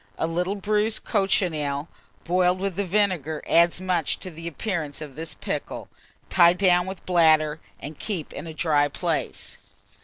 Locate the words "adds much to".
3.45-4.31